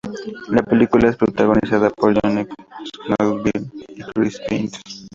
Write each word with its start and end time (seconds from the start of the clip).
La 0.49 0.63
película 0.63 1.09
es 1.11 1.15
protagonizada 1.15 1.91
por 1.91 2.17
Johnny 2.19 2.47
Knoxville 3.05 3.69
y 3.89 4.01
Chris 4.01 4.39
Pontius. 4.49 5.07